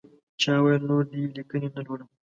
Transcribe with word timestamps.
چا 0.41 0.53
ویل 0.63 0.81
نور 0.89 1.03
دې 1.11 1.21
لیکنې 1.35 1.69
نه 1.75 1.81
لولم. 1.85 2.09